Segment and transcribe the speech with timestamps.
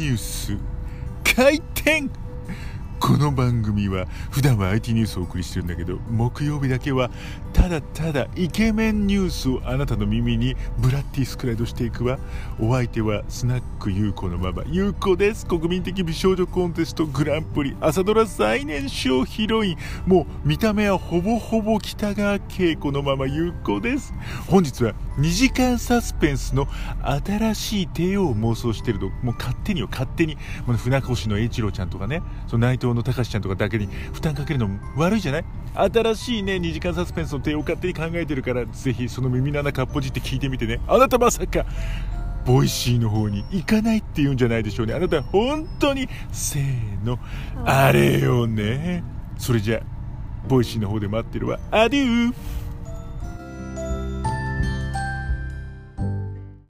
[0.00, 0.56] ニュース。
[1.34, 2.10] 開店
[3.00, 7.10] この番組は普段は IT ニュースをお送りしてるんだけど木曜日だけは
[7.54, 12.18] ただただイケメンニュースをあなたの耳にブラッディスクライドしていくわ。
[12.60, 15.46] お相手はスナック優子のママ優子です。
[15.46, 19.76] 国民的美少女コンテストグランプリ朝ドラ最年少ヒロイン
[20.06, 24.12] もう見た目はほぼほぼ北川景子のママ優子です。
[24.46, 26.68] 本日は2時間サスペンスの
[27.02, 30.36] 新しい帝王を妄想してるともう勝手によ勝手に。
[30.76, 35.44] 船越の英一郎ちゃんとかねその内藤の隆ちゃんとかだけに負担かけるの悪いじゃない？
[35.74, 40.80] 新しいね2時間サスペンスの帝王を勝手に考えてるからぜひその耳の穴かっぽじって聞いてみてね。
[40.86, 41.64] あなたまさか
[42.44, 44.94] Voicyの方に行かないって言うんじゃないでしょうね。
[44.94, 47.18] あなた本当にせーの
[47.64, 49.04] あれよね。
[49.38, 49.80] それじゃ
[50.48, 51.60] Voicyの方で待ってるわ。
[51.70, 52.34] アデュー。